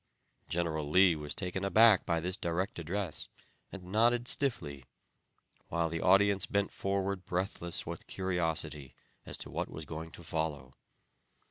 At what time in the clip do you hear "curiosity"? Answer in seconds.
8.07-8.95